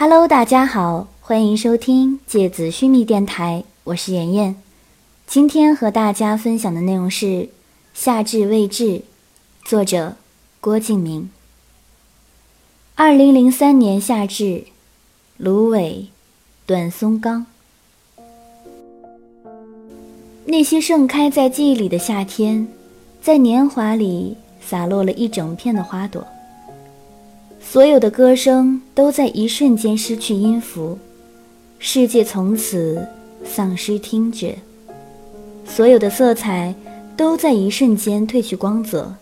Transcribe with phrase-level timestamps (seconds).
[0.00, 4.54] Hello，大家好，欢迎收听芥子须弥电台，我是妍妍。
[5.26, 7.26] 今天和大家分享的内容是
[7.94, 8.84] 《夏至未至》，
[9.64, 10.14] 作者
[10.60, 11.28] 郭敬明。
[12.94, 14.66] 二零零三年夏至，
[15.36, 16.06] 芦苇，
[16.64, 17.46] 短松冈。
[20.44, 22.68] 那些盛开在记忆里的夏天，
[23.20, 26.24] 在年华里洒落了一整片的花朵。
[27.70, 30.98] 所有的歌声都在一瞬间失去音符，
[31.78, 33.06] 世界从此
[33.44, 34.56] 丧失听觉。
[35.66, 36.74] 所有的色彩
[37.14, 39.14] 都在一瞬间褪去光泽，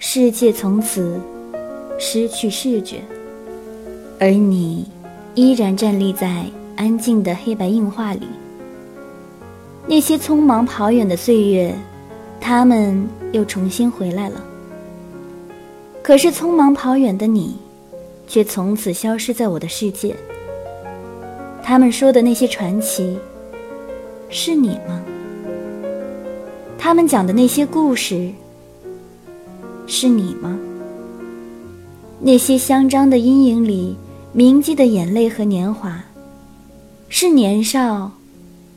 [0.00, 1.20] 世界从此
[1.96, 2.96] 失去视觉。
[4.18, 4.88] 而你
[5.36, 8.26] 依然站立在安静的黑白硬画里。
[9.86, 11.72] 那些匆忙跑远的岁月，
[12.40, 14.44] 他们又重新回来了。
[16.04, 17.56] 可是匆忙跑远的你，
[18.28, 20.14] 却从此消失在我的世界。
[21.62, 23.16] 他们说的那些传奇，
[24.28, 25.02] 是你吗？
[26.76, 28.30] 他们讲的那些故事，
[29.86, 30.58] 是你吗？
[32.20, 33.96] 那些香樟的阴影里
[34.34, 36.04] 铭记的眼泪和年华，
[37.08, 38.12] 是年少。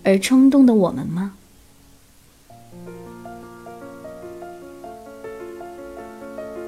[0.01, 1.33] 而冲动的我们吗？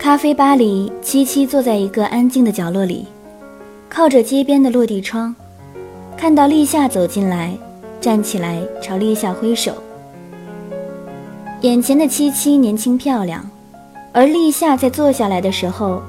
[0.09, 3.05] 咖啡吧里，七七坐在一个安静的角落里，
[3.87, 5.35] 靠着街边的落地窗，
[6.17, 7.55] 看到立夏走进来，
[8.01, 9.71] 站起来朝立夏挥手。
[11.61, 13.47] 眼前的七七年轻漂亮，
[14.11, 16.01] 而立夏在坐下来的时候，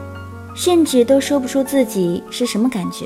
[0.54, 3.04] 甚至都说不出自己是什么感觉，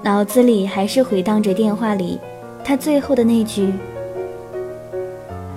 [0.00, 2.20] 脑子里还是回荡着电话里。
[2.62, 3.72] 他最后的那句：“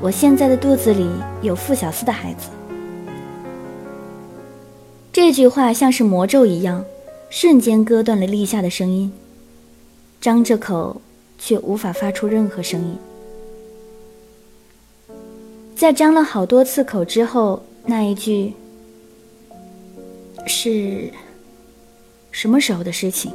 [0.02, 1.08] 我现在的肚子里
[1.44, 2.50] 有傅小司的孩子。”
[5.14, 6.86] 这句话像是魔咒一样，
[7.30, 9.12] 瞬间割断了立夏的声音，
[10.22, 11.02] 张着口
[11.38, 12.98] 却无法发出任何声音。
[15.76, 18.54] 在张了好多次口之后，那一句
[20.48, 21.12] 是
[22.32, 23.34] 什么时候的事情？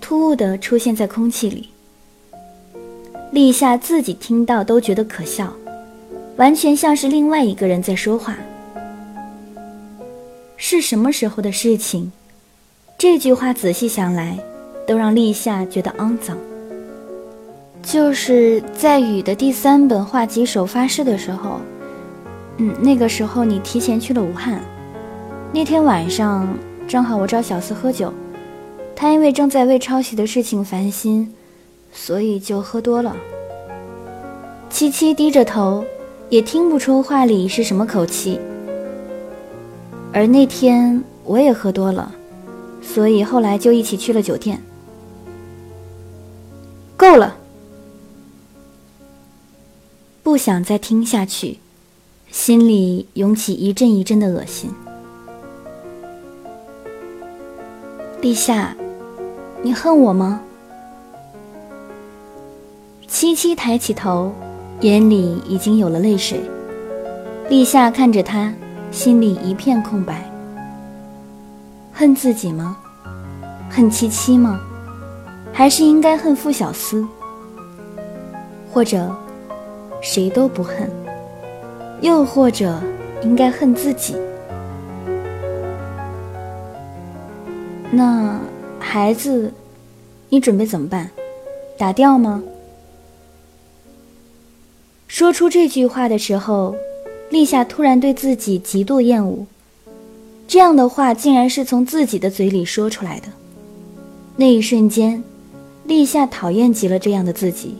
[0.00, 1.68] 突兀的出现在空气里，
[3.32, 5.52] 立夏自己听到都觉得可笑，
[6.36, 8.36] 完全像是另外一个人在说话。
[10.64, 12.12] 是什么时候的事情？
[12.96, 14.38] 这句话仔细想来，
[14.86, 16.38] 都让立夏觉得肮脏。
[17.82, 21.60] 就是在雨的第三本画集首发式的时候，
[22.58, 24.60] 嗯，那个时候你提前去了武汉，
[25.52, 26.56] 那天晚上
[26.86, 28.14] 正好我找小四喝酒。
[28.94, 31.34] 他因为正在为抄袭的事情烦心，
[31.92, 33.16] 所以就喝多了。
[34.70, 35.84] 七七低着头，
[36.28, 38.38] 也听不出话里是什么口气。
[40.12, 42.12] 而那天我也喝多了，
[42.82, 44.60] 所以后来就一起去了酒店。
[46.96, 47.36] 够了，
[50.22, 51.58] 不想再听下去，
[52.30, 54.70] 心里涌起一阵一阵的恶心。
[58.20, 58.76] 立夏。
[59.64, 60.42] 你恨我吗？
[63.06, 64.32] 七七抬起头，
[64.80, 66.40] 眼里已经有了泪水。
[67.48, 68.52] 立夏看着他，
[68.92, 70.22] 心里一片空白。
[71.92, 72.76] 恨自己吗？
[73.70, 74.60] 恨七七吗？
[75.50, 77.06] 还是应该恨傅小司？
[78.70, 79.10] 或者
[80.02, 80.90] 谁都不恨？
[82.02, 82.78] 又或者
[83.22, 84.14] 应该恨自己？
[87.90, 88.38] 那？
[88.78, 89.50] 孩子，
[90.28, 91.10] 你准备怎么办？
[91.78, 92.42] 打掉吗？
[95.08, 96.74] 说出这句话的时候，
[97.32, 99.46] 立夏突然对自己极度厌恶。
[100.46, 103.28] 这样的话竟然是从自己的嘴里说出来的。
[104.36, 105.24] 那一瞬间，
[105.86, 107.74] 立夏讨厌极了这样的自己。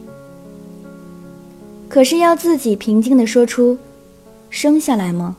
[1.87, 3.77] 可是要自己平静的说出
[4.49, 5.37] “生下来吗”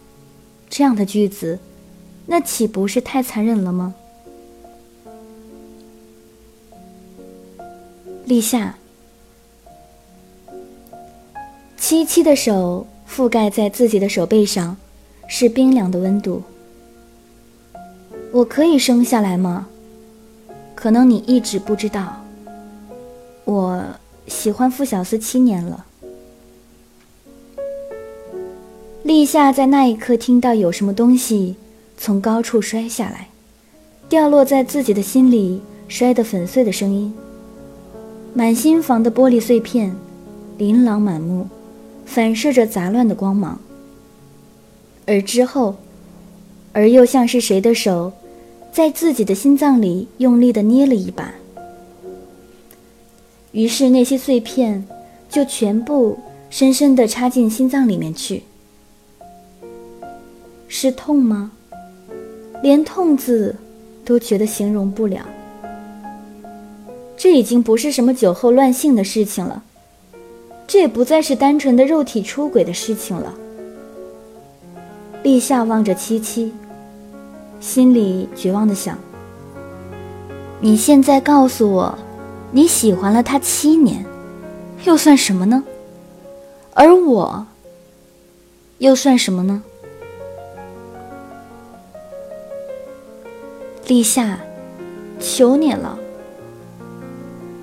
[0.70, 1.58] 这样的句子，
[2.28, 3.96] 那岂不是太残忍了吗？
[8.26, 8.76] 立夏，
[11.78, 14.76] 七七的手覆盖在自己的手背上，
[15.28, 16.42] 是冰凉的温度。
[18.32, 19.68] 我可以生下来吗？
[20.74, 22.26] 可能你一直不知道，
[23.46, 23.84] 我
[24.26, 25.86] 喜欢傅小司七年了。
[29.04, 31.56] 立夏在那一刻听到有什么东西
[31.96, 33.30] 从高处摔下来，
[34.10, 37.14] 掉落在自己的心里，摔得粉碎的声音。
[38.34, 39.96] 满心房的玻璃碎片，
[40.58, 41.48] 琳琅满目，
[42.06, 43.60] 反射着杂乱的光芒。
[45.06, 45.76] 而之后，
[46.72, 48.14] 而又像是谁的手，
[48.72, 51.34] 在自己的心脏里用力的捏了一把，
[53.52, 54.86] 于是那些碎片
[55.30, 56.18] 就全部
[56.50, 58.44] 深深的插进心脏里面去。
[60.68, 61.52] 是痛吗？
[62.64, 63.56] 连“痛”字
[64.06, 65.26] 都觉得形容不了。
[67.18, 69.64] 这已经不是什么酒后乱性的事情了，
[70.74, 73.32] 这也不再是单纯的肉体出轨的事情了。
[75.22, 76.52] 立夏望着七七。
[77.60, 78.98] 心里绝望的想
[80.60, 81.96] ：“你现在告诉我，
[82.50, 84.04] 你喜欢了他七年，
[84.86, 85.64] 又算什么呢？
[86.74, 87.46] 而我，
[88.80, 89.62] 又算什么呢？”
[93.86, 94.40] 立夏，
[95.20, 96.00] 求你了。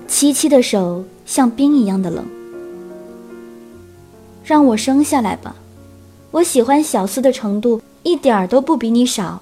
[0.07, 2.25] 七七的手像冰一样的冷，
[4.43, 5.55] 让我生下来吧。
[6.31, 9.41] 我喜欢小四的程度一点儿都不比你少。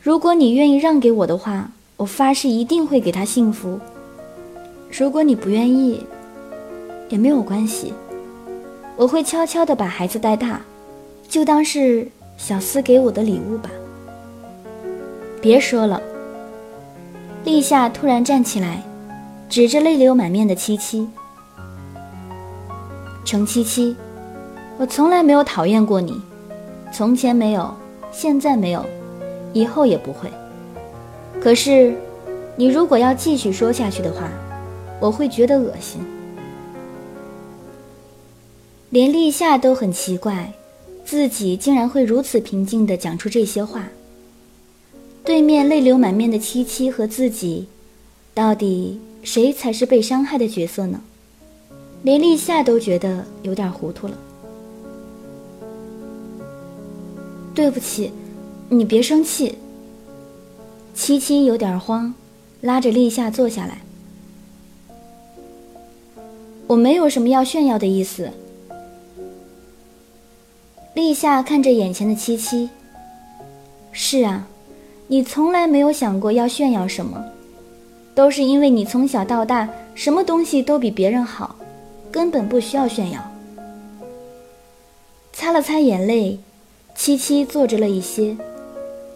[0.00, 3.78] 如果你愿意让给我的话，我发誓一定会给他幸福。
[4.96, 6.06] 如果你不愿意，
[7.08, 7.92] 也没有关系，
[8.96, 10.60] 我会悄悄的把孩子带大，
[11.28, 13.68] 就当是小司给我的礼物吧。
[15.40, 16.00] 别说了。
[17.44, 18.82] 立夏突然站起来，
[19.48, 21.08] 指着泪流满面的七七
[23.28, 23.94] ：“程七七，
[24.78, 26.18] 我从来没有讨厌过你，
[26.90, 27.74] 从前没有，
[28.10, 28.82] 现在没有。”
[29.52, 30.30] 以后也不会。
[31.38, 31.94] 可是，
[32.56, 34.30] 你如果要继续说下去的话，
[34.98, 36.00] 我会觉得恶心。
[38.88, 40.54] 连立夏都很奇怪，
[41.04, 43.90] 自己竟然会如此平静地讲出这些话。
[45.22, 47.68] 对面泪流满面的七七和自己，
[48.32, 51.02] 到底谁才是被伤害的角色呢？
[52.02, 54.18] 连立夏都觉得有点糊涂了。
[57.54, 58.12] 对不起。
[58.70, 59.56] 你别生气。
[60.94, 62.12] 七七有点慌，
[62.60, 63.78] 拉着立夏坐下来。
[66.66, 68.30] 我没有什么要炫耀的意思。
[70.92, 72.68] 立夏看着眼前的七七。
[73.90, 74.46] 是啊，
[75.06, 77.24] 你从来没有想过要炫耀什么，
[78.14, 81.47] 都是因为你从小到大什么东西都比别人好，
[82.18, 83.20] 根本不需要炫耀。
[85.32, 86.40] 擦了擦眼泪，
[86.96, 88.36] 七七坐着了一些。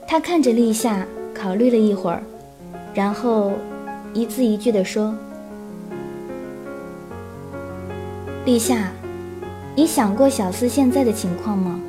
[0.07, 1.05] 他看着立夏，
[1.35, 2.23] 考虑了一会儿，
[2.95, 3.55] 然后
[4.15, 5.13] 一字一句地说
[8.47, 8.93] ：“立夏，
[9.75, 11.81] 你想过小四现在的情况吗？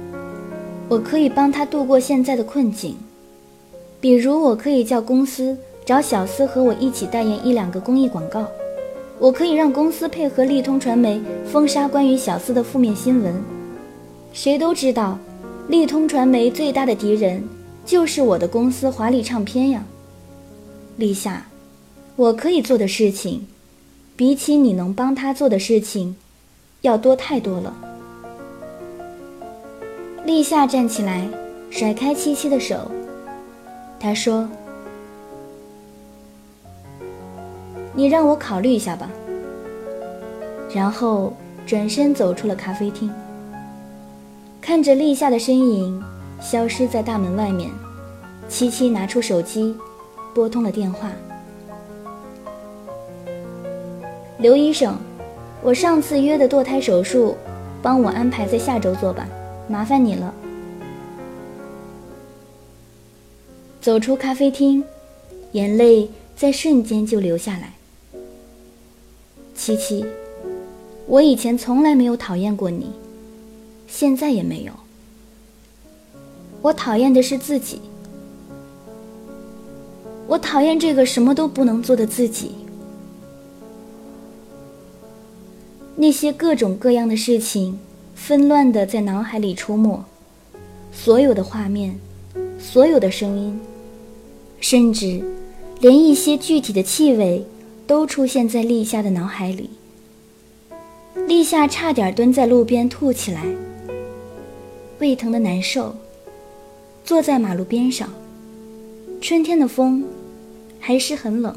[0.89, 2.98] 我可以帮他度过现在的困境，
[4.01, 5.56] 比如我可以叫公司
[5.86, 8.48] 找小四和我一起代言一两个公益广告，
[9.23, 13.33] 我可以让公司配合利通传媒封杀关于小司的负面新闻。
[14.33, 15.17] 谁都知道，
[15.69, 17.41] 利通传媒最大的敌人。”
[17.87, 19.85] 就是我的公司华丽唱片呀，
[20.97, 21.45] 立夏，
[22.17, 23.47] 我可以做的事情，
[24.17, 26.17] 比起你能帮他做的事情，
[26.81, 27.73] 要多太多了。
[30.25, 31.25] 立夏站起来，
[31.69, 32.91] 甩开七七的手，
[34.01, 34.49] 他说
[37.94, 39.10] ：“你让我考虑一下吧。”
[40.74, 41.34] 然后
[41.66, 43.12] 转身走出了咖啡厅，
[44.60, 46.04] 看着立夏的身影。
[46.42, 47.72] 消失在大门外面，
[48.50, 49.74] 七七拿出手机，
[50.34, 51.10] 拨通了电话。
[54.40, 54.97] 刘医生，
[55.62, 57.38] 我上次约的堕胎手术，
[57.81, 59.26] 帮我安排在下周做吧，
[59.69, 60.33] 麻烦你了。
[63.80, 64.83] 走出咖啡厅，
[65.54, 67.71] 眼泪在瞬间就流下来。
[69.56, 70.04] 七七，
[71.07, 72.92] 我以前从来没有讨厌过你，
[73.88, 74.74] 现在也没有。
[76.62, 77.80] 我讨厌的是自己，
[80.28, 82.52] 我讨厌这个什么都不能做的自己。
[85.95, 87.80] 那些各种各样的事情，
[88.16, 90.04] 纷乱的在脑海里出没，
[90.92, 92.00] 所有的画面，
[92.57, 93.60] 所有的声音，
[94.60, 95.22] 甚至
[95.80, 97.45] 连一些具体的气味，
[97.85, 99.69] 都出现在立夏的脑海里。
[101.28, 103.45] 立夏差点蹲在路边吐起来，
[104.99, 105.95] 胃疼的难受。
[107.04, 108.09] 坐在马路边上，
[109.21, 110.04] 春天的风
[110.80, 111.56] 还是很冷。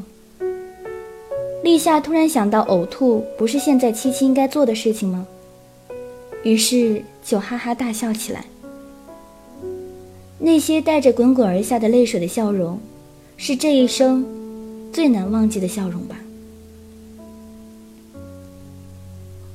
[1.63, 5.27] 立夏突然想到，呕吐不是现在七七应该做的事情吗？
[6.43, 8.45] 于是就哈哈大笑起来。
[10.39, 12.79] 那些带着滚滚而下的泪水的笑容，
[13.37, 14.25] 是这一生
[14.97, 16.17] 最难忘记的笑容吧。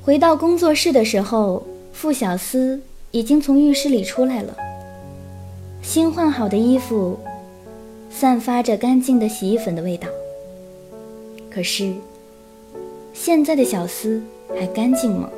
[0.00, 2.80] 回到工作室的时候，傅小司
[3.10, 4.56] 已经从浴室里出来了。
[5.82, 7.18] 新换好的衣服，
[8.08, 10.06] 散发着干净的洗衣粉的味道。
[11.50, 11.92] 可是，
[13.12, 14.22] 现在的小司
[14.56, 15.28] 还干净吗？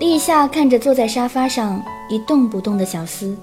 [0.00, 1.80] 立夏看着坐在沙发上
[2.10, 3.36] 一动不动的小司，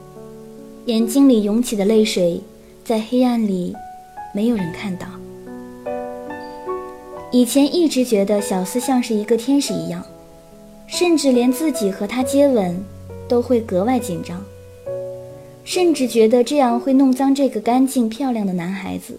[0.88, 2.42] 眼睛里涌起的泪水，
[2.84, 3.74] 在黑暗里，
[4.34, 5.08] 没有人看到。
[7.32, 10.06] 以前一直觉得小司像是一个天使一样，
[10.88, 12.78] 甚至连自己和他接吻，
[13.28, 14.44] 都会格外紧张，
[15.64, 19.18] 甚至觉得这样会弄脏这个干净漂亮的男孩子。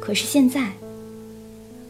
[0.00, 0.72] 可是现在，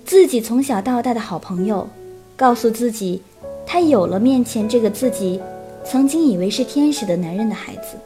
[0.05, 1.89] 自己从小到大的好朋友，
[2.37, 3.23] 告诉自己。
[3.69, 5.41] 他有了面前这个自己
[5.85, 7.97] 曾经以为是天使的男人的孩子。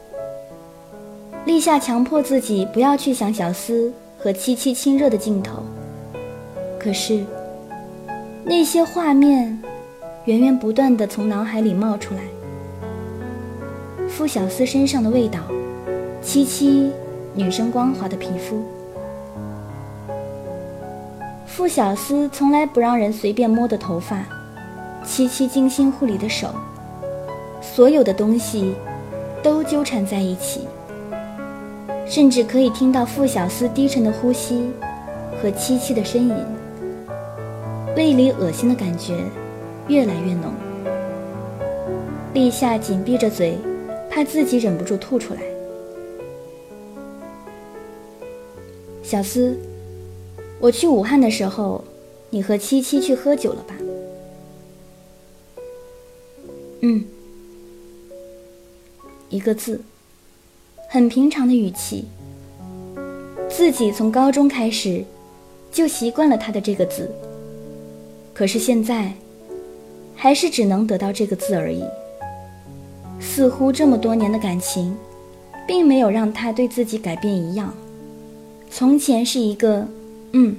[1.50, 5.64] 立夏强迫自己不要去想小司和七七亲热的镜头，
[6.78, 7.24] 可是
[8.44, 9.60] 那些画面
[10.26, 12.20] 源源不断的从脑海里冒出来。
[14.08, 15.40] 傅小司身上的味道，
[16.22, 16.92] 七七
[17.34, 18.62] 女生光滑的皮肤。
[21.46, 24.24] 傅小司从来不让人随便摸的头发。
[25.04, 26.54] 七七精心护理的手，
[27.60, 28.72] 所有的东西
[29.42, 30.68] 都纠缠在一起，
[32.10, 34.68] 甚至可以听到傅小司低沉的呼吸
[35.40, 36.44] 和七七的呻吟，
[37.96, 39.24] 胃里恶心的感觉
[39.86, 40.52] 越来越浓。
[42.34, 43.56] 立夏紧闭着嘴，
[44.10, 45.40] 怕自己忍不住吐出来。
[49.04, 49.56] 小司，
[50.58, 51.84] 我去武汉的时候，
[52.28, 53.76] 你和七七去喝酒了吧？
[56.80, 57.04] 嗯，
[59.28, 59.80] 一个字，
[60.92, 62.04] 很平常的语气。
[63.48, 65.04] 自己从高中开始
[65.70, 67.08] 就习惯了他的这个字，
[68.34, 69.12] 可是现在
[70.16, 71.84] 还是只能得到这个字而已。
[73.20, 74.96] 似乎这么多年的感情，
[75.64, 77.72] 并没有让他对自己改变一样。
[78.68, 79.86] 从前是一个
[80.32, 80.56] 嗯，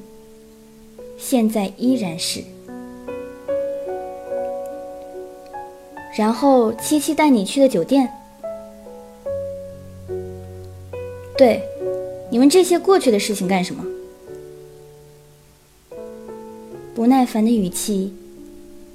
[1.17, 2.41] 现在依然是。
[6.17, 8.09] 然后七七带你去的酒店。
[11.41, 11.59] 对，
[12.29, 13.83] 你问这些过去的事情干什么？
[16.93, 18.13] 不耐烦的语气，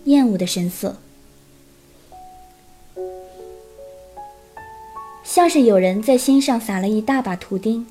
[0.04, 0.94] 厌恶的神色，
[5.24, 7.84] 像是有人在心上撒了一大把图钉，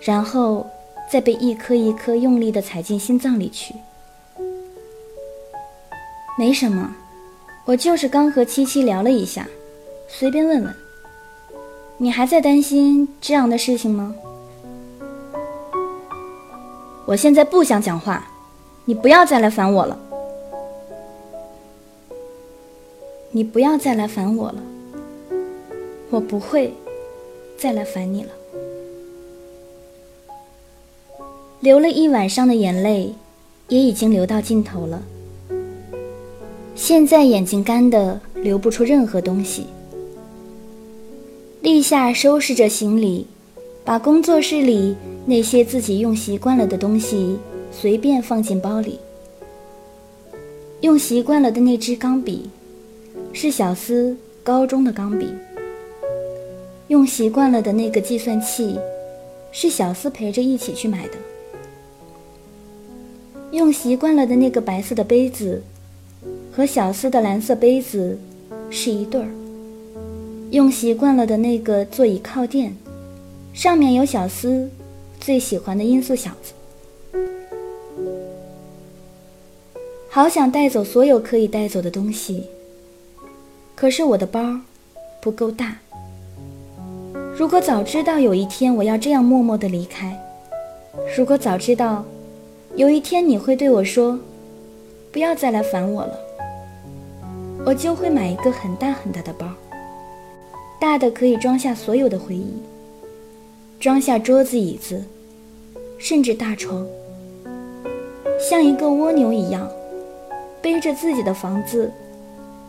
[0.00, 0.66] 然后
[1.12, 3.74] 再被一颗一颗用力的踩进心脏里去。
[6.38, 6.96] 没什么。
[7.66, 9.46] 我就是刚和七七聊了一下，
[10.08, 10.83] 随便问问。
[11.98, 14.14] 你还在担心这样的事情吗？
[17.06, 18.26] 我现在不想讲话，
[18.84, 19.98] 你不要再来烦我了。
[23.30, 24.62] 你不要再来烦我了，
[26.10, 26.72] 我不会
[27.58, 28.30] 再来烦你了。
[31.60, 33.14] 流了一晚上的眼泪，
[33.68, 35.02] 也已经流到尽头了。
[36.74, 39.66] 现在眼睛干的流不出任何东西。
[41.64, 43.26] 立夏收拾着行李，
[43.86, 44.94] 把工作室里
[45.24, 47.38] 那些自己用习惯了的东西
[47.72, 48.98] 随便放进包里。
[50.82, 52.50] 用习惯了的那支钢笔，
[53.32, 55.26] 是小司高中的钢笔。
[56.88, 58.78] 用习惯了的那个计算器，
[59.50, 61.14] 是小司陪着一起去买的。
[63.52, 65.62] 用习惯了的那个白色的杯子。
[66.54, 68.18] 和小司的蓝色杯子
[68.68, 69.28] 是一对儿。
[70.54, 72.76] 用习惯了的那个座椅靠垫，
[73.52, 74.70] 上面有小司
[75.18, 76.52] 最喜欢的音速小子。
[80.08, 82.44] 好想带走所有可以带走的东西，
[83.74, 84.60] 可是我的包
[85.20, 85.76] 不够大。
[87.36, 90.16] 如果早知道有一天我要这样默默的离开，
[91.18, 92.04] 如果早知道
[92.76, 94.16] 有一天你会对我说
[95.10, 96.16] ：“不要再来烦我了。”
[97.66, 99.48] 我就会买一个很大很大的包，
[100.80, 102.52] 大的可以装下所有的回忆，
[103.80, 105.02] 装下桌子、椅子，
[105.98, 106.86] 甚至大床，
[108.38, 109.70] 像一个蜗牛一样，
[110.60, 111.90] 背着自己的房子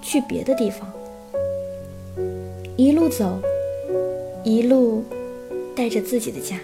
[0.02, 0.92] 去别的地方，
[2.78, 3.38] 一路走，
[4.44, 5.04] 一路
[5.76, 6.58] 带着自己的家。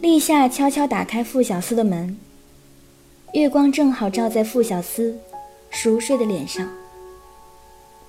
[0.00, 2.16] 立夏悄悄打开傅小司的门。
[3.34, 5.18] 月光正好照在傅小司
[5.70, 6.66] 熟睡的脸上，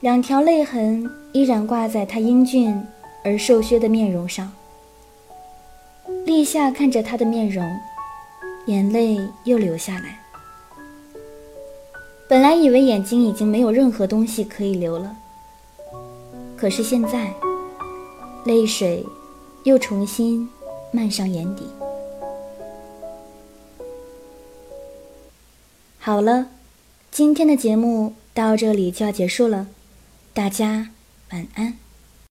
[0.02, 2.82] 两条泪痕依然挂在他英俊
[3.22, 4.50] 而瘦削的面容上。
[6.26, 7.70] 立夏看着他的面容，
[8.68, 10.20] 眼泪又流下来。
[12.30, 15.18] 本来以为眼睛已经没有任何东西可以流了，
[16.56, 17.34] 可是现在，
[18.46, 19.06] 泪水
[19.64, 20.48] 又重新
[20.94, 21.64] 漫上眼底。
[25.98, 26.48] 好了，
[27.12, 29.68] 今天的节目到这里就要结束了，
[30.34, 30.90] 大家
[31.32, 31.89] 晚安。